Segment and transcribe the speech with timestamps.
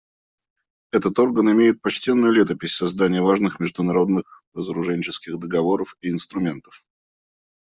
[0.91, 6.87] Этот орган имеет почтенную летопись создания важных международных разоруженческих договоров и инструментов.